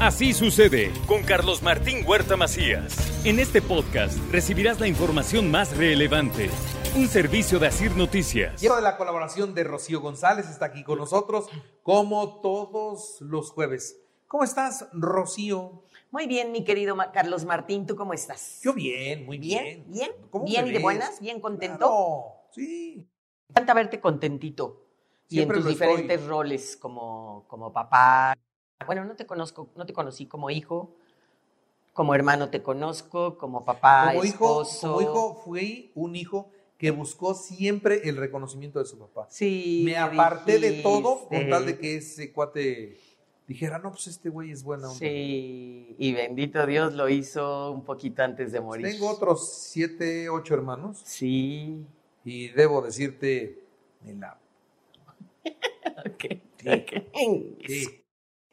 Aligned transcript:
Así 0.00 0.34
sucede 0.34 0.92
con 1.06 1.22
Carlos 1.22 1.62
Martín 1.62 2.04
Huerta 2.06 2.36
Macías. 2.36 2.96
En 3.24 3.38
este 3.38 3.62
podcast 3.62 4.18
recibirás 4.30 4.78
la 4.78 4.86
información 4.88 5.50
más 5.50 5.74
relevante. 5.76 6.50
Un 6.96 7.08
servicio 7.08 7.58
de 7.58 7.68
Asir 7.68 7.96
Noticias. 7.96 8.60
Lleva 8.60 8.76
de 8.76 8.82
la 8.82 8.96
colaboración 8.96 9.54
de 9.54 9.64
Rocío 9.64 10.00
González, 10.00 10.48
está 10.50 10.66
aquí 10.66 10.84
con 10.84 10.98
nosotros 10.98 11.48
como 11.82 12.40
todos 12.40 13.20
los 13.22 13.50
jueves. 13.50 13.98
¿Cómo 14.28 14.44
estás, 14.44 14.86
Rocío? 14.92 15.82
Muy 16.10 16.26
bien, 16.26 16.52
mi 16.52 16.62
querido 16.64 16.94
Ma- 16.94 17.10
Carlos 17.12 17.44
Martín, 17.44 17.86
¿tú 17.86 17.96
cómo 17.96 18.12
estás? 18.12 18.60
Yo 18.62 18.72
bien, 18.74 19.24
muy 19.26 19.38
bien. 19.38 19.64
Bien, 19.64 19.84
bien, 19.88 20.10
¿Cómo 20.30 20.44
bien 20.44 20.64
me 20.64 20.70
y 20.70 20.72
de 20.74 20.78
buenas, 20.78 21.20
bien 21.20 21.40
contento. 21.40 21.78
Claro, 21.78 22.24
sí. 22.52 23.06
Me 23.48 23.52
encanta 23.52 23.74
verte 23.74 24.00
contentito 24.00 24.84
y 25.28 25.40
en 25.40 25.48
tus 25.48 25.58
estoy. 25.58 25.72
diferentes 25.72 26.26
roles 26.26 26.76
como, 26.76 27.44
como 27.48 27.72
papá. 27.72 28.36
Bueno, 28.84 29.04
no 29.04 29.16
te 29.16 29.26
conozco, 29.26 29.68
no 29.76 29.86
te 29.86 29.92
conocí 29.94 30.26
como 30.26 30.50
hijo, 30.50 30.90
como 31.94 32.14
hermano 32.14 32.50
te 32.50 32.62
conozco, 32.62 33.38
como 33.38 33.64
papá, 33.64 34.08
Como 34.12 34.24
hijo, 34.24 34.62
esposo. 34.62 34.88
como 34.94 35.00
hijo, 35.00 35.42
fui 35.44 35.90
un 35.94 36.14
hijo 36.14 36.50
que 36.76 36.90
buscó 36.90 37.32
siempre 37.34 38.02
el 38.06 38.16
reconocimiento 38.18 38.78
de 38.78 38.84
su 38.84 38.98
papá. 38.98 39.26
Sí. 39.30 39.82
Me 39.84 39.96
aparté 39.96 40.58
de 40.58 40.82
todo 40.82 41.26
con 41.26 41.48
tal 41.48 41.64
de 41.64 41.78
que 41.78 41.96
ese 41.96 42.32
cuate 42.32 42.98
dijera, 43.48 43.78
no, 43.78 43.92
pues 43.92 44.08
este 44.08 44.28
güey 44.28 44.50
es 44.50 44.62
buena 44.62 44.88
onda. 44.88 44.98
Sí, 44.98 45.94
y 45.98 46.12
bendito 46.12 46.66
Dios 46.66 46.92
lo 46.92 47.08
hizo 47.08 47.72
un 47.72 47.82
poquito 47.82 48.22
antes 48.22 48.52
de 48.52 48.60
morir. 48.60 48.86
Tengo 48.86 49.08
otros 49.08 49.48
siete, 49.54 50.28
ocho 50.28 50.52
hermanos 50.52 51.00
Sí. 51.02 51.82
y 52.26 52.48
debo 52.48 52.82
decirte, 52.82 53.58
me 54.02 54.12
la... 54.14 54.38
Ok. 56.04 56.24
Sí. 56.58 56.68
ok. 56.68 57.66
Sí. 57.66 58.02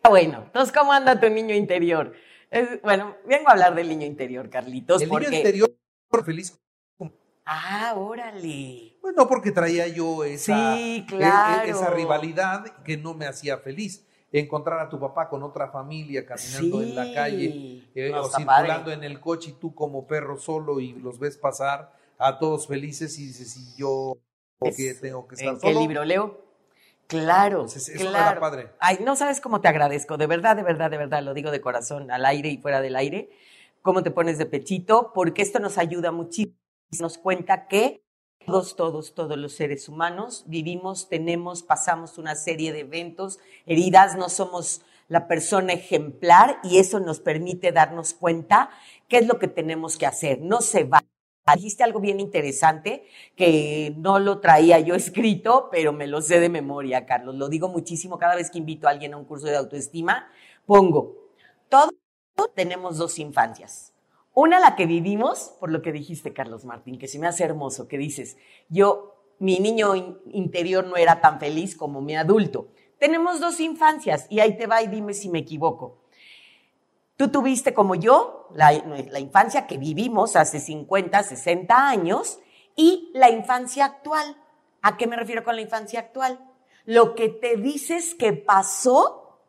Ah, 0.04 0.10
Bueno, 0.10 0.44
entonces, 0.46 0.76
¿cómo 0.78 0.92
anda 0.92 1.18
tu 1.20 1.30
niño 1.30 1.56
interior? 1.56 2.14
Es- 2.52 2.82
bueno, 2.82 3.16
vengo 3.26 3.48
a 3.48 3.54
hablar 3.54 3.74
del 3.74 3.88
niño 3.88 4.06
interior, 4.06 4.50
Carlitos, 4.50 5.02
El 5.02 5.08
porque... 5.10 5.28
niño 5.28 5.38
interior 5.38 5.76
feliz 6.26 6.60
Ah, 7.46 7.94
órale. 7.98 8.98
Pues 9.02 9.16
no 9.18 9.28
porque 9.28 9.52
traía 9.52 9.88
yo 9.88 10.24
esa, 10.24 10.76
Sí, 10.76 11.00
e- 11.00 11.00
e- 11.00 11.06
claro. 11.08 11.70
esa 11.70 11.90
rivalidad 11.90 12.64
que 12.84 12.96
no 12.98 13.14
me 13.14 13.26
hacía 13.26 13.58
feliz. 13.58 14.06
Encontrar 14.32 14.80
a 14.80 14.90
tu 14.90 15.00
papá 15.00 15.28
con 15.30 15.44
otra 15.44 15.70
familia 15.70 16.26
caminando 16.26 16.82
en 16.82 16.96
la 16.96 17.14
calle 17.14 17.84
eh, 17.96 18.12
o 18.14 18.24
circulando 18.30 18.86
padre. 18.86 18.94
en 18.94 19.04
el 19.04 19.20
coche 19.20 19.52
y 19.52 19.54
tú 19.54 19.76
como 19.76 20.08
perro 20.08 20.38
solo 20.38 20.80
y 20.80 20.94
los 20.94 21.20
ves 21.20 21.38
pasar 21.38 21.94
a 22.18 22.40
todos 22.40 22.66
felices 22.68 23.20
y 23.20 23.28
dices, 23.28 23.58
¿y 23.58 23.78
yo 23.80 24.18
por 24.58 24.74
qué 24.76 24.92
Es- 24.92 25.02
tengo 25.02 25.28
que 25.28 25.36
estar 25.36 25.54
¿En 25.54 25.60
qué 25.60 25.68
solo? 25.68 25.80
libro 25.82 26.04
leo? 26.06 26.40
Claro, 27.08 27.62
Entonces, 27.62 27.90
eso 27.90 28.10
claro. 28.10 28.32
era 28.32 28.40
padre. 28.40 28.70
Ay, 28.80 29.00
no 29.04 29.16
sabes 29.16 29.40
cómo 29.42 29.62
te 29.62 29.68
agradezco, 29.68 30.18
de 30.18 30.28
verdad, 30.28 30.56
de 30.56 30.64
verdad, 30.64 30.90
de 30.90 30.98
verdad, 30.98 31.22
lo 31.24 31.34
digo 31.34 31.52
de 31.52 31.62
corazón, 31.62 32.10
al 32.12 32.26
aire 32.26 32.50
y 32.50 32.58
fuera 32.58 32.82
del 32.82 32.96
aire, 32.96 33.30
cómo 33.82 34.04
te 34.04 34.12
pones 34.12 34.38
de 34.38 34.46
pechito, 34.46 35.12
porque 35.14 35.42
esto 35.42 35.60
nos 35.60 35.78
ayuda 35.78 36.12
muchísimo, 36.12 36.56
nos 37.00 37.18
cuenta 37.18 37.68
que 37.68 38.04
todos, 38.46 38.76
todos, 38.76 39.14
todos 39.14 39.38
los 39.38 39.54
seres 39.54 39.88
humanos 39.88 40.44
vivimos, 40.48 41.08
tenemos, 41.08 41.64
pasamos 41.64 42.18
una 42.18 42.36
serie 42.36 42.74
de 42.74 42.82
eventos, 42.82 43.40
heridas, 43.66 44.18
no 44.18 44.30
somos 44.30 44.82
la 45.08 45.28
persona 45.28 45.74
ejemplar 45.74 46.60
y 46.64 46.78
eso 46.78 47.00
nos 47.00 47.20
permite 47.20 47.72
darnos 47.72 48.14
cuenta 48.14 48.70
qué 49.08 49.18
es 49.18 49.28
lo 49.28 49.40
que 49.40 49.48
tenemos 49.48 49.98
que 49.98 50.06
hacer. 50.06 50.42
No 50.42 50.62
se 50.62 50.84
va. 50.84 51.04
Dijiste 51.56 51.84
algo 51.84 52.00
bien 52.00 52.22
interesante 52.22 53.04
que 53.36 53.94
no 53.98 54.18
lo 54.20 54.40
traía 54.40 54.80
yo 54.80 54.96
escrito, 54.96 55.68
pero 55.70 55.92
me 55.92 56.08
lo 56.08 56.22
sé 56.22 56.40
de 56.40 56.48
memoria, 56.48 57.06
Carlos. 57.06 57.36
Lo 57.36 57.50
digo 57.50 57.68
muchísimo 57.68 58.18
cada 58.18 58.36
vez 58.36 58.50
que 58.50 58.60
invito 58.60 58.88
a 58.88 58.92
alguien 58.92 59.14
a 59.14 59.18
un 59.18 59.26
curso 59.26 59.48
de 59.48 59.58
autoestima. 59.58 60.30
Pongo, 60.66 61.18
todos 61.68 61.92
tenemos 62.56 62.98
dos 62.98 63.20
infancias. 63.20 63.94
Una 64.34 64.60
la 64.60 64.76
que 64.78 64.86
vivimos, 64.86 65.54
por 65.60 65.70
lo 65.70 65.82
que 65.82 65.92
dijiste, 65.92 66.34
Carlos 66.34 66.64
Martín, 66.64 66.98
que 66.98 67.10
se 67.10 67.20
me 67.20 67.28
hace 67.28 67.44
hermoso, 67.44 67.90
que 67.90 67.98
dices, 67.98 68.38
yo, 68.70 69.14
mi 69.40 69.60
niño 69.60 69.96
in- 69.96 70.18
interior 70.32 70.86
no 70.86 70.96
era 70.96 71.20
tan 71.20 71.40
feliz 71.42 71.76
como 71.76 72.02
mi 72.02 72.16
adulto. 72.16 72.70
Tenemos 73.00 73.42
dos 73.42 73.60
infancias 73.60 74.28
y 74.30 74.40
ahí 74.40 74.58
te 74.58 74.66
va 74.66 74.82
y 74.82 74.88
dime 74.88 75.14
si 75.14 75.28
me 75.30 75.40
equivoco. 75.40 76.03
Tú 77.24 77.30
tuviste 77.30 77.74
como 77.74 77.96
yo 77.96 78.50
la, 78.54 78.74
infancia 78.74 79.66
que 79.66 79.78
vivimos 79.78 80.36
hace 80.36 80.60
50, 80.60 81.24
60 81.24 81.88
años 81.88 82.40
y 82.76 83.12
la 83.14 83.30
infancia 83.30 83.86
actual. 83.86 84.36
¿A 84.82 84.98
qué 84.98 85.08
me 85.08 85.16
refiero 85.16 85.46
con 85.46 85.56
la 85.56 85.62
infancia 85.62 86.02
actual? 86.02 86.38
Lo 86.84 87.16
que 87.16 87.30
te 87.30 87.56
dices 87.56 88.14
que 88.14 88.34
pasó 88.34 89.40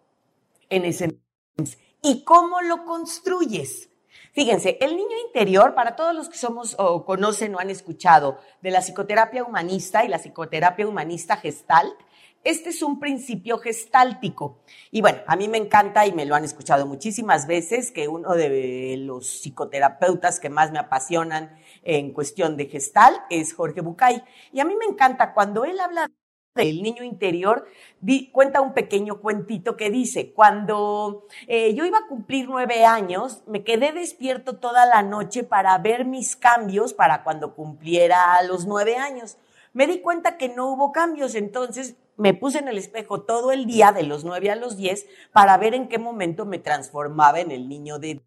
en 0.70 0.84
ese 0.84 1.18
entonces 1.56 1.82
y 2.00 2.22
cómo 2.22 2.60
lo 2.60 2.84
construyes. 2.84 3.88
Fíjense, 4.34 4.78
el 4.80 4.96
niño 4.96 5.16
interior, 5.26 5.74
para 5.74 5.96
todos 5.96 6.14
los 6.14 6.28
que 6.28 6.38
somos 6.38 6.76
o 6.78 7.04
conocen 7.04 7.56
o 7.56 7.58
han 7.58 7.70
escuchado 7.70 8.38
de 8.62 8.70
la 8.70 8.82
psicoterapia 8.82 9.42
humanista 9.42 10.04
y 10.04 10.08
la 10.08 10.20
psicoterapia 10.20 10.86
humanista 10.86 11.38
gestalt, 11.38 11.96
este 12.44 12.70
es 12.70 12.82
un 12.82 13.00
principio 13.00 13.58
gestáltico. 13.58 14.58
Y 14.90 15.00
bueno, 15.00 15.18
a 15.26 15.34
mí 15.36 15.48
me 15.48 15.58
encanta 15.58 16.06
y 16.06 16.12
me 16.12 16.26
lo 16.26 16.34
han 16.34 16.44
escuchado 16.44 16.86
muchísimas 16.86 17.46
veces 17.46 17.90
que 17.90 18.06
uno 18.06 18.34
de 18.34 18.96
los 18.98 19.40
psicoterapeutas 19.40 20.40
que 20.40 20.50
más 20.50 20.70
me 20.70 20.78
apasionan 20.78 21.58
en 21.82 22.12
cuestión 22.12 22.56
de 22.56 22.66
gestal 22.66 23.14
es 23.30 23.54
Jorge 23.54 23.80
Bucay. 23.80 24.22
Y 24.52 24.60
a 24.60 24.64
mí 24.64 24.74
me 24.76 24.84
encanta 24.84 25.34
cuando 25.34 25.64
él 25.64 25.80
habla 25.80 26.10
del 26.54 26.82
niño 26.84 27.02
interior, 27.02 27.66
di- 28.00 28.30
cuenta 28.30 28.60
un 28.60 28.74
pequeño 28.74 29.20
cuentito 29.20 29.76
que 29.76 29.90
dice, 29.90 30.32
cuando 30.32 31.26
eh, 31.48 31.74
yo 31.74 31.84
iba 31.84 31.98
a 31.98 32.06
cumplir 32.06 32.46
nueve 32.48 32.84
años, 32.84 33.42
me 33.48 33.64
quedé 33.64 33.90
despierto 33.92 34.58
toda 34.58 34.86
la 34.86 35.02
noche 35.02 35.42
para 35.42 35.76
ver 35.78 36.04
mis 36.04 36.36
cambios 36.36 36.94
para 36.94 37.24
cuando 37.24 37.56
cumpliera 37.56 38.40
los 38.42 38.66
nueve 38.66 38.96
años. 38.96 39.36
Me 39.72 39.88
di 39.88 40.00
cuenta 40.00 40.36
que 40.36 40.48
no 40.48 40.72
hubo 40.72 40.92
cambios, 40.92 41.34
entonces 41.34 41.96
me 42.16 42.34
puse 42.34 42.58
en 42.58 42.68
el 42.68 42.78
espejo 42.78 43.22
todo 43.22 43.52
el 43.52 43.66
día, 43.66 43.92
de 43.92 44.02
los 44.04 44.24
nueve 44.24 44.50
a 44.50 44.56
los 44.56 44.76
diez, 44.76 45.06
para 45.32 45.56
ver 45.58 45.74
en 45.74 45.88
qué 45.88 45.98
momento 45.98 46.46
me 46.46 46.58
transformaba 46.58 47.40
en 47.40 47.50
el 47.50 47.68
niño 47.68 47.98
de 47.98 48.22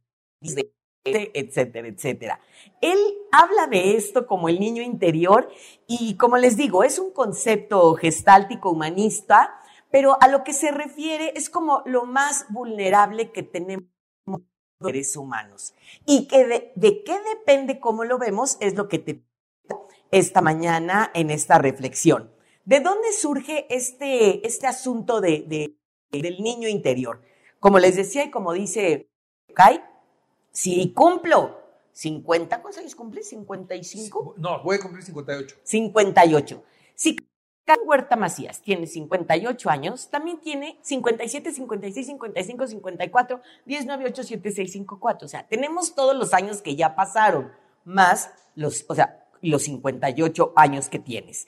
de- 1.03 1.31
etcétera, 1.34 1.88
etcétera. 1.88 2.40
Él 2.81 2.98
habla 3.31 3.68
de 3.68 3.96
esto 3.96 4.28
como 4.28 4.50
el 4.50 4.59
niño 4.59 4.81
interior 4.84 5.50
y 5.88 6.16
como 6.18 6.38
les 6.38 6.58
digo, 6.58 6.84
es 6.84 7.00
un 7.00 7.12
concepto 7.12 7.94
gestáltico 7.96 8.70
humanista, 8.72 9.59
pero 9.90 10.18
a 10.22 10.28
lo 10.28 10.44
que 10.44 10.54
se 10.54 10.72
refiere 10.72 11.31
es 11.36 11.50
como 11.50 11.81
lo 11.86 12.06
más 12.06 12.46
vulnerable 12.50 13.31
que 13.31 13.44
tenemos 13.44 13.86
los 14.25 14.42
seres 14.81 15.16
humanos. 15.16 15.74
Y 16.06 16.28
que 16.28 16.46
de, 16.46 16.72
de 16.75 17.04
qué 17.04 17.18
depende 17.36 17.80
cómo 17.80 18.04
lo 18.04 18.18
vemos 18.18 18.58
es 18.59 18.75
lo 18.75 18.88
que 18.90 19.00
te 19.00 19.24
esta 20.12 20.42
mañana 20.42 21.12
en 21.14 21.30
esta 21.31 21.58
reflexión. 21.58 22.31
¿De 22.68 22.82
dónde 22.82 23.14
surge 23.14 23.66
este, 23.74 24.46
este 24.46 24.68
asunto 24.68 25.22
de, 25.22 25.46
de- 25.48 25.78
del 26.12 26.44
niño 26.44 26.68
interior? 26.68 27.22
Como 27.62 27.80
les 27.80 27.96
decía 27.96 28.26
y 28.26 28.30
como 28.30 28.52
dice 28.52 29.10
Kai, 29.54 29.82
si 30.52 30.92
cumplo 30.92 31.62
50, 31.94 32.62
¿cuántos 32.62 32.82
años 32.82 32.94
cumple? 32.94 33.22
¿55? 33.22 34.34
No, 34.36 34.62
voy 34.64 34.76
a 34.76 34.80
cumplir 34.82 35.02
58. 35.02 35.56
58. 35.64 36.64
Si 36.94 37.16
Kai 37.64 37.78
Huerta 37.86 38.18
Macías 38.18 38.62
tiene 38.62 38.86
58 38.86 39.70
años, 39.70 40.10
también 40.10 40.42
tiene 40.42 40.78
57, 40.82 41.54
56, 41.54 42.06
55, 42.06 42.68
54, 42.68 43.42
10, 43.66 43.86
9, 43.86 44.04
8, 44.08 44.24
7, 44.24 44.52
6, 44.52 44.72
5, 44.74 45.00
4. 45.00 45.26
O 45.26 45.30
sea, 45.30 45.48
tenemos 45.48 45.96
todos 45.96 46.18
los 46.18 46.34
años 46.34 46.62
que 46.62 46.76
ya 46.76 46.98
pasaron, 46.98 47.50
más 47.86 48.30
los, 48.56 48.84
o 48.90 48.94
sea, 48.96 49.26
los 49.42 49.64
58 49.64 50.52
años 50.58 50.90
que 50.90 51.00
tienes. 51.00 51.48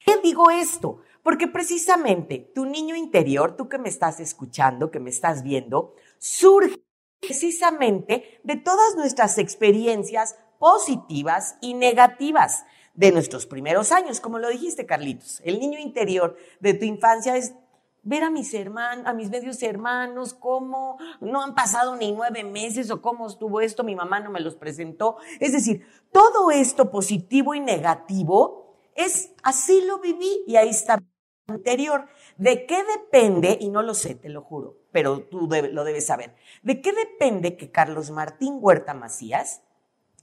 ¿Qué 0.00 0.16
digo 0.22 0.50
esto? 0.50 0.98
Porque 1.22 1.46
precisamente 1.46 2.50
tu 2.54 2.64
niño 2.64 2.96
interior, 2.96 3.56
tú 3.56 3.68
que 3.68 3.78
me 3.78 3.88
estás 3.88 4.18
escuchando, 4.20 4.90
que 4.90 5.00
me 5.00 5.10
estás 5.10 5.42
viendo, 5.42 5.94
surge 6.18 6.82
precisamente 7.20 8.40
de 8.42 8.56
todas 8.56 8.96
nuestras 8.96 9.38
experiencias 9.38 10.36
positivas 10.58 11.56
y 11.60 11.74
negativas 11.74 12.64
de 12.94 13.12
nuestros 13.12 13.46
primeros 13.46 13.92
años, 13.92 14.20
como 14.20 14.38
lo 14.38 14.48
dijiste, 14.48 14.86
Carlitos. 14.86 15.40
El 15.44 15.60
niño 15.60 15.78
interior 15.78 16.36
de 16.60 16.74
tu 16.74 16.84
infancia 16.84 17.36
es 17.36 17.54
ver 18.02 18.24
a 18.24 18.30
mis 18.30 18.52
hermanos, 18.54 19.06
a 19.06 19.12
mis 19.12 19.30
medios 19.30 19.62
hermanos, 19.62 20.34
cómo 20.34 20.98
no 21.20 21.42
han 21.42 21.54
pasado 21.54 21.96
ni 21.96 22.12
nueve 22.12 22.44
meses 22.44 22.90
o 22.90 23.02
cómo 23.02 23.26
estuvo 23.26 23.60
esto, 23.60 23.84
mi 23.84 23.94
mamá 23.94 24.20
no 24.20 24.30
me 24.30 24.40
los 24.40 24.56
presentó. 24.56 25.16
Es 25.38 25.52
decir, 25.52 25.86
todo 26.10 26.50
esto 26.50 26.90
positivo 26.90 27.54
y 27.54 27.60
negativo 27.60 28.69
es 29.04 29.32
así 29.42 29.82
lo 29.82 29.98
viví 29.98 30.44
y 30.46 30.56
ahí 30.56 30.68
está 30.68 30.98
mi 30.98 31.56
interior. 31.56 32.08
¿De 32.36 32.66
qué 32.66 32.82
depende? 32.84 33.58
Y 33.60 33.68
no 33.68 33.82
lo 33.82 33.94
sé, 33.94 34.14
te 34.14 34.28
lo 34.28 34.42
juro, 34.42 34.78
pero 34.92 35.22
tú 35.22 35.48
lo 35.48 35.84
debes 35.84 36.06
saber. 36.06 36.34
¿De 36.62 36.80
qué 36.80 36.92
depende 36.92 37.56
que 37.56 37.70
Carlos 37.70 38.10
Martín 38.10 38.58
Huerta 38.60 38.94
Macías 38.94 39.62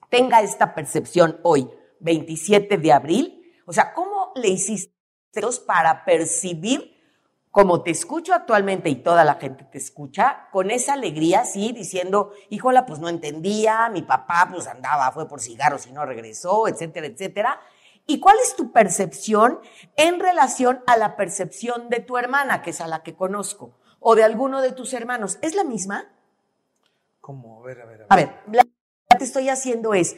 tenga 0.09 0.41
esta 0.41 0.73
percepción 0.73 1.39
hoy, 1.43 1.69
27 1.99 2.77
de 2.77 2.91
abril? 2.91 3.53
O 3.65 3.73
sea, 3.73 3.93
¿cómo 3.93 4.31
le 4.35 4.49
hiciste 4.49 4.97
para 5.65 6.03
percibir 6.03 6.97
como 7.51 7.81
te 7.81 7.89
escucho 7.89 8.33
actualmente 8.33 8.89
y 8.89 8.97
toda 8.97 9.23
la 9.23 9.35
gente 9.35 9.63
te 9.63 9.79
escucha, 9.79 10.47
con 10.51 10.69
esa 10.69 10.93
alegría, 10.93 11.43
sí, 11.43 11.71
diciendo, 11.71 12.31
híjola, 12.49 12.85
pues 12.85 12.99
no 12.99 13.09
entendía, 13.09 13.89
mi 13.89 14.03
papá 14.03 14.47
pues 14.51 14.67
andaba, 14.67 15.11
fue 15.11 15.27
por 15.27 15.41
cigarros 15.41 15.87
y 15.87 15.91
no 15.91 16.05
regresó, 16.05 16.67
etcétera, 16.67 17.07
etcétera. 17.07 17.59
¿Y 18.07 18.19
cuál 18.19 18.37
es 18.41 18.55
tu 18.55 18.71
percepción 18.71 19.59
en 19.97 20.19
relación 20.19 20.81
a 20.87 20.97
la 20.97 21.15
percepción 21.17 21.89
de 21.89 21.99
tu 21.99 22.17
hermana, 22.17 22.61
que 22.61 22.69
es 22.71 22.79
a 22.81 22.87
la 22.87 23.03
que 23.03 23.15
conozco, 23.15 23.77
o 23.99 24.15
de 24.15 24.23
alguno 24.23 24.61
de 24.61 24.71
tus 24.71 24.93
hermanos? 24.93 25.37
¿Es 25.41 25.53
la 25.55 25.63
misma? 25.65 26.09
¿Cómo? 27.21 27.61
A 27.61 27.65
ver, 27.67 27.81
a 27.81 27.85
ver, 27.85 27.95
a 27.95 27.97
ver. 27.97 28.07
A 28.09 28.15
ver, 28.15 28.29
la 28.53 28.63
que 28.63 29.17
te 29.17 29.23
estoy 29.25 29.49
haciendo 29.49 29.93
es, 29.93 30.15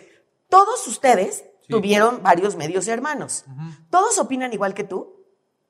todos 0.49 0.87
ustedes 0.87 1.45
Sí. 1.61 1.73
tuvieron 1.73 2.21
varios 2.23 2.55
medios 2.55 2.87
hermanos. 2.87 3.45
¿Todos 3.89 4.17
opinan 4.19 4.53
igual 4.53 4.73
que 4.73 4.83
tú? 4.83 5.15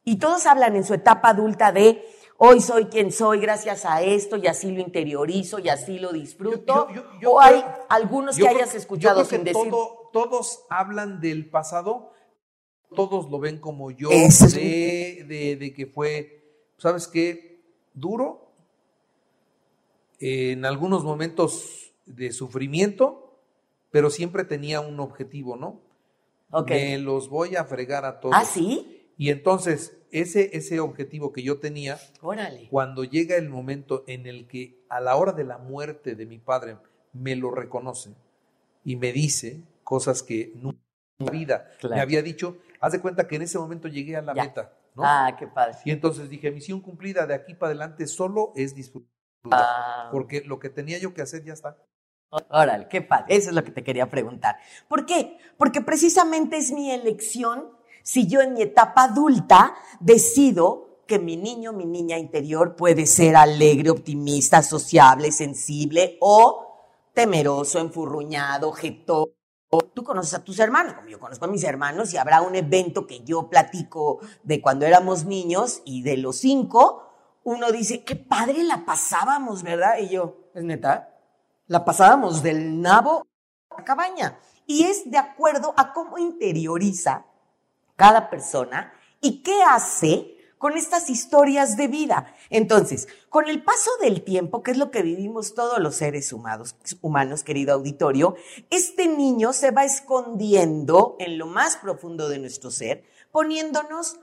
Y 0.03 0.17
todos 0.17 0.45
hablan 0.45 0.75
en 0.75 0.83
su 0.83 0.93
etapa 0.93 1.29
adulta 1.29 1.71
de 1.71 2.05
hoy 2.37 2.61
soy 2.61 2.85
quien 2.85 3.11
soy 3.11 3.39
gracias 3.39 3.85
a 3.85 4.01
esto 4.01 4.37
y 4.37 4.47
así 4.47 4.71
lo 4.71 4.79
interiorizo 4.81 5.59
y 5.59 5.67
así 5.69 5.99
lo 5.99 6.11
disfruto. 6.13 6.87
Yo- 6.89 6.95
yo- 6.95 7.19
yo 7.19 7.31
o 7.33 7.41
hay 7.41 7.63
algunos 7.89 8.37
que 8.37 8.47
hayas 8.47 8.73
escuchado 8.75 9.25
sin 9.25 9.39
que 9.43 9.51
decir. 9.53 9.69
todo- 9.69 9.98
todos 10.11 10.63
hablan 10.69 11.19
del 11.21 11.49
pasado, 11.49 12.11
todos 12.95 13.29
lo 13.29 13.39
ven 13.39 13.59
como 13.59 13.91
yo, 13.91 14.09
de, 14.09 15.25
de- 15.27 15.55
de 15.57 15.73
que 15.73 15.85
fue, 15.85 16.43
¿sabes 16.77 17.07
qué? 17.07 17.61
Duro, 17.93 18.51
en 20.19 20.65
algunos 20.65 21.03
momentos 21.03 21.93
de 22.05 22.31
sufrimiento, 22.31 23.39
pero 23.91 24.09
siempre 24.09 24.43
tenía 24.43 24.81
un 24.81 24.99
objetivo, 24.99 25.55
¿no? 25.55 25.81
Ok. 26.51 26.69
Me 26.71 26.97
los 26.97 27.29
voy 27.29 27.55
a 27.55 27.63
fregar 27.65 28.05
a 28.05 28.19
todos. 28.19 28.35
¿Ah, 28.37 28.45
sí? 28.45 29.05
Y 29.17 29.29
entonces, 29.29 29.97
ese, 30.11 30.55
ese 30.57 30.79
objetivo 30.79 31.31
que 31.31 31.43
yo 31.43 31.59
tenía, 31.59 31.99
Órale. 32.21 32.67
cuando 32.69 33.03
llega 33.03 33.35
el 33.35 33.49
momento 33.49 34.03
en 34.07 34.25
el 34.27 34.47
que 34.47 34.79
a 34.89 34.99
la 35.01 35.15
hora 35.15 35.31
de 35.33 35.43
la 35.43 35.57
muerte 35.57 36.15
de 36.15 36.25
mi 36.25 36.37
padre 36.39 36.77
me 37.13 37.35
lo 37.35 37.51
reconoce 37.51 38.11
y 38.85 38.95
me 38.95 39.11
dice 39.11 39.61
cosas 39.89 40.21
que 40.21 40.51
nunca 40.55 40.77
en 41.17 41.25
la 41.25 41.31
vida 41.31 41.65
me 41.89 41.99
había 41.99 42.21
dicho, 42.21 42.57
haz 42.79 42.91
de 42.91 43.01
cuenta 43.01 43.27
que 43.27 43.37
en 43.37 43.41
ese 43.41 43.57
momento 43.57 43.87
llegué 43.87 44.15
a 44.15 44.21
la 44.21 44.35
Ya. 44.35 44.43
meta, 44.43 44.71
¿no? 44.93 45.01
Ah, 45.03 45.35
qué 45.37 45.47
padre. 45.47 45.77
Y 45.83 45.89
entonces 45.89 46.29
dije, 46.29 46.51
misión 46.51 46.79
cumplida 46.79 47.25
de 47.25 47.33
aquí 47.33 47.55
para 47.55 47.71
adelante 47.71 48.05
solo 48.05 48.53
es 48.55 48.75
disfrutar, 48.75 49.09
Ah. 49.51 50.09
porque 50.11 50.41
lo 50.45 50.59
que 50.59 50.69
tenía 50.69 50.99
yo 50.99 51.11
que 51.15 51.23
hacer 51.23 51.43
ya 51.43 51.53
está. 51.53 51.75
Órale, 52.51 52.87
qué 52.87 53.01
padre. 53.01 53.35
Eso 53.35 53.49
es 53.49 53.55
lo 53.55 53.63
que 53.63 53.71
te 53.71 53.83
quería 53.83 54.07
preguntar. 54.07 54.57
¿Por 54.87 55.07
qué? 55.07 55.37
Porque 55.57 55.81
precisamente 55.81 56.57
es 56.57 56.71
mi 56.71 56.91
elección 56.91 57.71
si 58.03 58.27
yo 58.27 58.41
en 58.41 58.53
mi 58.53 58.61
etapa 58.61 59.05
adulta 59.05 59.73
decido 59.99 60.99
que 61.07 61.17
mi 61.17 61.35
niño, 61.35 61.73
mi 61.73 61.85
niña 61.87 62.19
interior 62.19 62.75
puede 62.75 63.07
ser 63.07 63.35
alegre, 63.35 63.89
optimista, 63.89 64.61
sociable, 64.61 65.31
sensible 65.31 66.17
o 66.21 66.67
temeroso, 67.15 67.79
enfurruñado, 67.79 68.71
jetón. 68.71 69.29
Tú 69.69 70.03
conoces 70.03 70.33
a 70.33 70.43
tus 70.43 70.57
hermanos, 70.59 70.93
como 70.95 71.09
yo 71.09 71.19
conozco 71.19 71.45
a 71.45 71.47
mis 71.47 71.63
hermanos, 71.63 72.11
y 72.13 72.17
habrá 72.17 72.41
un 72.41 72.55
evento 72.55 73.05
que 73.05 73.23
yo 73.23 73.49
platico 73.49 74.19
de 74.41 74.61
cuando 74.61 74.87
éramos 74.87 75.25
niños 75.25 75.83
y 75.85 76.01
de 76.01 76.17
los 76.17 76.37
cinco, 76.37 77.03
uno 77.43 77.71
dice, 77.71 78.03
qué 78.03 78.15
padre 78.15 78.63
la 78.63 78.83
pasábamos, 78.83 79.61
¿verdad? 79.61 79.99
Y 79.99 80.09
yo, 80.09 80.49
¿es 80.55 80.63
neta? 80.63 81.15
La 81.67 81.85
pasábamos 81.85 82.41
del 82.41 82.81
nabo 82.81 83.27
a 83.69 83.77
la 83.77 83.83
cabaña. 83.83 84.39
Y 84.65 84.85
es 84.85 85.09
de 85.09 85.19
acuerdo 85.19 85.73
a 85.77 85.93
cómo 85.93 86.17
interioriza 86.17 87.25
cada 87.95 88.29
persona 88.29 88.91
y 89.21 89.43
qué 89.43 89.61
hace 89.63 90.38
con 90.59 90.77
estas 90.77 91.09
historias 91.09 91.77
de 91.77 91.87
vida. 91.87 92.35
Entonces, 92.51 93.07
con 93.29 93.47
el 93.47 93.63
paso 93.63 93.89
del 94.01 94.23
tiempo, 94.23 94.61
que 94.61 94.71
es 94.71 94.77
lo 94.77 94.91
que 94.91 95.01
vivimos 95.01 95.55
todos 95.55 95.79
los 95.79 95.95
seres 95.95 96.31
humanos, 96.33 97.43
querido 97.43 97.73
auditorio, 97.73 98.35
este 98.69 99.07
niño 99.07 99.53
se 99.53 99.71
va 99.71 99.85
escondiendo 99.85 101.15
en 101.17 101.37
lo 101.37 101.47
más 101.47 101.77
profundo 101.77 102.29
de 102.29 102.39
nuestro 102.39 102.69
ser, 102.69 103.05
poniéndonos 103.31 104.19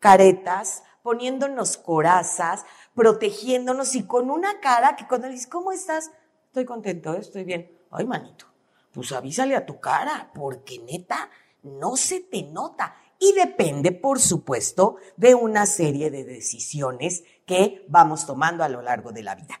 caretas, 0.00 0.82
poniéndonos 1.02 1.76
corazas, 1.76 2.64
protegiéndonos 2.94 3.94
y 3.94 4.06
con 4.06 4.30
una 4.30 4.60
cara 4.60 4.96
que 4.96 5.06
cuando 5.06 5.28
le 5.28 5.34
dices, 5.34 5.46
¿cómo 5.46 5.70
estás? 5.70 6.10
Estoy 6.46 6.64
contento, 6.64 7.14
estoy 7.14 7.44
bien. 7.44 7.70
Ay, 7.92 8.06
manito, 8.06 8.46
pues 8.92 9.12
avísale 9.12 9.54
a 9.54 9.64
tu 9.64 9.78
cara, 9.78 10.32
porque 10.34 10.80
neta, 10.80 11.30
no 11.62 11.96
se 11.96 12.20
te 12.20 12.42
nota. 12.42 12.96
Y 13.18 13.32
depende, 13.32 13.92
por 13.92 14.20
supuesto, 14.20 14.96
de 15.16 15.34
una 15.34 15.66
serie 15.66 16.10
de 16.10 16.24
decisiones 16.24 17.24
que 17.46 17.84
vamos 17.88 18.26
tomando 18.26 18.62
a 18.64 18.68
lo 18.68 18.82
largo 18.82 19.12
de 19.12 19.22
la 19.22 19.34
vida. 19.34 19.60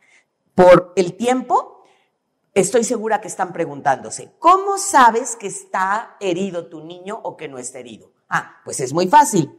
Por 0.54 0.92
el 0.96 1.14
tiempo, 1.14 1.84
estoy 2.54 2.84
segura 2.84 3.20
que 3.20 3.28
están 3.28 3.52
preguntándose, 3.52 4.32
¿cómo 4.38 4.78
sabes 4.78 5.36
que 5.36 5.46
está 5.46 6.16
herido 6.20 6.68
tu 6.68 6.84
niño 6.84 7.20
o 7.22 7.36
que 7.36 7.48
no 7.48 7.58
está 7.58 7.78
herido? 7.78 8.12
Ah, 8.28 8.60
pues 8.64 8.80
es 8.80 8.92
muy 8.92 9.06
fácil. 9.08 9.50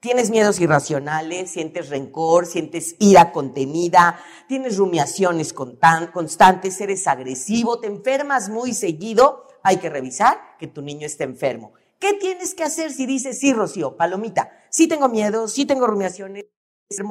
Tienes 0.00 0.30
miedos 0.30 0.60
irracionales, 0.60 1.50
sientes 1.50 1.88
rencor, 1.88 2.46
sientes 2.46 2.94
ira 2.98 3.32
contenida, 3.32 4.20
tienes 4.46 4.76
rumiaciones 4.76 5.52
constantes, 5.52 6.80
eres 6.80 7.06
agresivo, 7.06 7.80
te 7.80 7.88
enfermas 7.88 8.48
muy 8.48 8.72
seguido. 8.72 9.48
Hay 9.62 9.78
que 9.78 9.90
revisar 9.90 10.38
que 10.58 10.68
tu 10.68 10.82
niño 10.82 11.06
esté 11.06 11.24
enfermo. 11.24 11.72
¿Qué 11.98 12.14
tienes 12.14 12.54
que 12.54 12.62
hacer 12.64 12.92
si 12.92 13.06
dices, 13.06 13.38
sí, 13.38 13.52
Rocío, 13.52 13.96
palomita, 13.96 14.50
sí 14.70 14.86
tengo 14.86 15.08
miedo, 15.08 15.48
sí 15.48 15.64
tengo 15.64 15.86
rumiaciones, 15.86 16.46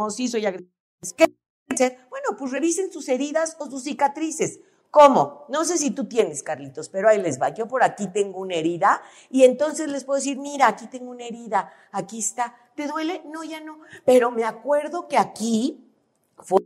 sí 0.09 0.27
soy 0.27 0.45
agresivo? 0.45 0.71
¿Qué 1.17 1.27
hacer? 1.73 1.99
Bueno, 2.09 2.29
pues 2.37 2.51
revisen 2.51 2.91
sus 2.91 3.09
heridas 3.09 3.57
o 3.59 3.69
sus 3.69 3.83
cicatrices. 3.83 4.59
¿Cómo? 4.91 5.45
No 5.49 5.65
sé 5.65 5.77
si 5.77 5.91
tú 5.91 6.05
tienes, 6.07 6.41
Carlitos, 6.43 6.87
pero 6.89 7.09
ahí 7.09 7.21
les 7.21 7.41
va. 7.41 7.49
Yo 7.49 7.67
por 7.67 7.83
aquí 7.83 8.07
tengo 8.07 8.39
una 8.39 8.55
herida 8.55 9.01
y 9.29 9.43
entonces 9.43 9.89
les 9.89 10.05
puedo 10.05 10.17
decir, 10.17 10.37
mira, 10.37 10.67
aquí 10.67 10.87
tengo 10.87 11.11
una 11.11 11.25
herida, 11.25 11.71
aquí 11.91 12.19
está. 12.19 12.55
¿Te 12.75 12.87
duele? 12.87 13.21
No, 13.25 13.43
ya 13.43 13.59
no. 13.59 13.79
Pero 14.05 14.31
me 14.31 14.45
acuerdo 14.45 15.07
que 15.09 15.17
aquí 15.17 15.85
fue 16.37 16.61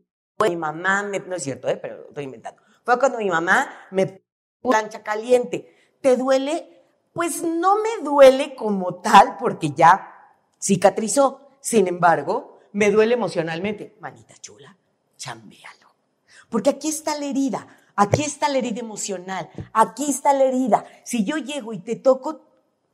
mi 0.50 0.56
mamá, 0.56 1.04
me- 1.04 1.20
no 1.20 1.36
es 1.36 1.44
cierto, 1.44 1.68
¿eh? 1.68 1.78
pero 1.78 2.08
estoy 2.10 2.24
inventando. 2.26 2.62
Fue 2.84 3.00
cuando 3.00 3.18
mi 3.18 3.30
mamá 3.30 3.70
me 3.92 4.06
puso 4.08 4.24
plancha 4.70 5.04
caliente. 5.04 5.76
¿Te 6.02 6.16
duele? 6.18 6.79
Pues 7.14 7.44
no 7.44 7.78
me 7.78 8.04
duele 8.04 8.56
como 8.56 8.96
tal 8.96 9.38
porque 9.38 9.72
ya 9.72 10.36
cicatrizó. 10.62 11.50
Sin 11.60 11.88
embargo, 11.88 12.60
me 12.72 12.92
duele 12.92 13.16
emocionalmente. 13.16 13.98
Manita 14.00 14.36
chula, 14.42 14.78
chambéalo. 15.18 15.88
Porque 16.50 16.72
aquí 16.72 16.90
está 16.90 17.18
la 17.18 17.26
herida, 17.26 17.68
aquí 17.96 18.24
está 18.24 18.50
la 18.50 18.58
herida 18.58 18.80
emocional, 18.80 19.50
aquí 19.72 20.10
está 20.10 20.34
la 20.34 20.46
herida. 20.46 20.86
Si 21.04 21.24
yo 21.24 21.38
llego 21.38 21.74
y 21.74 21.80
te 21.80 21.96
toco, 21.96 22.42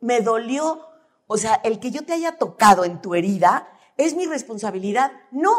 me 0.01 0.22
dolió. 0.22 0.88
O 1.28 1.38
sea, 1.38 1.56
el 1.63 1.80
que 1.80 1.92
yo 1.92 2.06
te 2.06 2.13
haya 2.13 2.38
tocado 2.38 2.84
en 2.84 3.01
tu 3.01 3.16
herida 3.16 3.68
es 3.98 4.16
mi 4.16 4.25
responsabilidad. 4.25 5.12
No, 5.32 5.51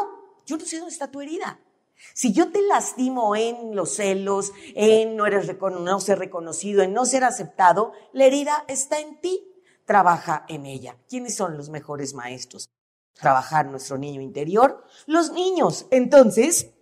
yo 0.45 0.57
no 0.57 0.65
sé 0.65 0.79
dónde 0.79 0.93
está 0.93 1.11
tu 1.11 1.21
herida. 1.21 1.59
Si 2.15 2.33
yo 2.33 2.51
te 2.51 2.63
lastimo 2.63 3.37
en 3.37 3.75
los 3.75 3.97
celos, 3.97 4.53
en 4.75 5.17
no, 5.17 5.27
eres 5.27 5.47
ser 6.01 6.19
reconocido, 6.19 6.83
en 6.83 6.93
no 6.93 7.05
ser 7.07 7.25
aceptado, 7.25 7.93
la 8.13 8.25
herida 8.25 8.65
está 8.69 9.01
en 9.01 9.21
ti. 9.21 9.43
Trabaja 9.85 10.45
en 10.49 10.67
ella. 10.67 10.97
¿Quiénes 11.09 11.37
son 11.37 11.57
los 11.57 11.69
mejores 11.69 12.15
maestros? 12.15 12.69
Trabajar 13.15 13.67
nuestro 13.67 13.99
niño 13.99 14.21
interior, 14.21 14.85
los 15.07 15.33
niños. 15.33 15.87
Entonces, 15.91 16.73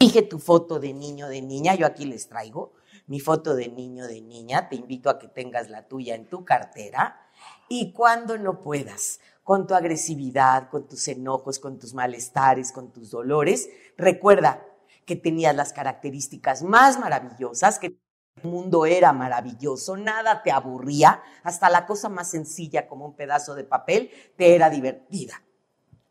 Dije 0.00 0.22
tu 0.22 0.38
foto 0.38 0.80
de 0.80 0.94
niño, 0.94 1.28
de 1.28 1.42
niña, 1.42 1.74
yo 1.74 1.84
aquí 1.84 2.06
les 2.06 2.26
traigo 2.26 2.72
mi 3.06 3.20
foto 3.20 3.54
de 3.54 3.68
niño, 3.68 4.06
de 4.06 4.22
niña, 4.22 4.68
te 4.68 4.76
invito 4.76 5.10
a 5.10 5.18
que 5.18 5.28
tengas 5.28 5.68
la 5.68 5.88
tuya 5.88 6.14
en 6.14 6.26
tu 6.26 6.44
cartera 6.44 7.20
y 7.68 7.92
cuando 7.92 8.38
no 8.38 8.60
puedas, 8.60 9.20
con 9.50 9.66
tu 9.66 9.74
agresividad, 9.74 10.70
con 10.70 10.86
tus 10.86 11.08
enojos, 11.08 11.58
con 11.58 11.76
tus 11.76 11.92
malestares, 11.92 12.70
con 12.70 12.92
tus 12.92 13.10
dolores, 13.10 13.68
recuerda 13.96 14.64
que 15.04 15.16
tenías 15.16 15.56
las 15.56 15.72
características 15.72 16.62
más 16.62 17.00
maravillosas, 17.00 17.80
que 17.80 17.88
el 17.88 17.98
mundo 18.44 18.86
era 18.86 19.12
maravilloso, 19.12 19.96
nada 19.96 20.44
te 20.44 20.52
aburría, 20.52 21.20
hasta 21.42 21.68
la 21.68 21.84
cosa 21.84 22.08
más 22.08 22.30
sencilla 22.30 22.86
como 22.86 23.06
un 23.06 23.16
pedazo 23.16 23.56
de 23.56 23.64
papel 23.64 24.12
te 24.36 24.54
era 24.54 24.70
divertida. 24.70 25.42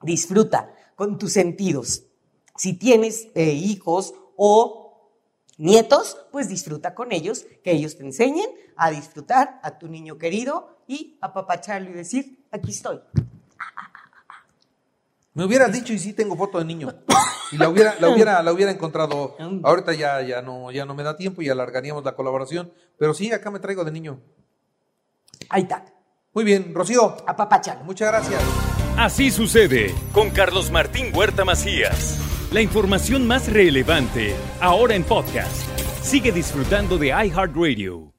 Disfruta 0.02 0.76
con 0.98 1.18
tus 1.18 1.32
sentidos. 1.32 2.04
Si 2.58 2.74
tienes 2.74 3.30
eh, 3.36 3.54
hijos 3.54 4.16
o 4.36 5.14
nietos, 5.58 6.18
pues 6.34 6.50
disfruta 6.50 6.94
con 6.94 7.14
ellos, 7.14 7.46
que 7.64 7.72
ellos 7.72 7.96
te 7.96 8.04
enseñen 8.04 8.50
a 8.76 8.92
disfrutar 8.92 9.62
a 9.64 9.80
tu 9.80 9.88
niño 9.88 10.18
querido 10.18 10.80
y 10.88 11.18
apapacharlo 11.22 11.90
y 11.92 11.94
decir, 11.94 12.46
aquí 12.52 12.72
estoy. 12.72 13.00
Me 15.34 15.46
hubieras 15.46 15.72
dicho 15.72 15.94
y 15.94 16.00
sí 16.00 16.14
tengo 16.14 16.36
foto 16.36 16.58
de 16.60 16.66
niño. 16.66 16.90
Y 17.52 17.58
la 17.58 17.70
hubiera, 17.70 17.96
la 18.00 18.10
hubiera, 18.10 18.44
la 18.44 18.52
hubiera 18.52 18.72
encontrado. 18.72 19.36
Ahorita 19.64 19.94
ya, 19.94 20.22
ya 20.22 20.42
no, 20.42 20.72
ya 20.72 20.86
no 20.86 20.96
me 20.96 21.04
da 21.04 21.16
tiempo 21.16 21.42
y 21.42 21.50
alargaríamos 21.50 22.04
la 22.04 22.16
colaboración. 22.16 22.74
Pero 22.98 23.14
sí, 23.14 23.32
acá 23.32 23.50
me 23.52 23.60
traigo 23.60 23.84
de 23.84 23.92
niño. 23.92 24.20
Ahí 25.50 25.64
está, 25.64 25.86
Muy 26.34 26.44
bien, 26.44 26.74
Rocío. 26.76 27.18
apapachalo. 27.28 27.84
Muchas 27.84 28.10
gracias. 28.10 28.42
Así 28.98 29.32
sucede 29.32 29.94
con 30.14 30.30
Carlos 30.32 30.72
Martín 30.72 31.16
Huerta 31.16 31.46
Macías. 31.46 32.20
La 32.52 32.62
información 32.62 33.26
más 33.28 33.52
relevante 33.52 34.36
ahora 34.60 34.96
en 34.96 35.04
podcast. 35.04 35.64
Sigue 36.02 36.32
disfrutando 36.32 36.98
de 36.98 37.08
iHeartRadio. 37.08 38.14